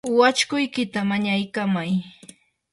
[0.19, 1.91] wachukuykita mañaykamay.